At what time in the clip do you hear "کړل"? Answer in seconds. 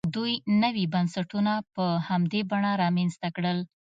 3.35-3.59